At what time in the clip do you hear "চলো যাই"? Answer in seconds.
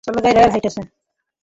0.03-0.33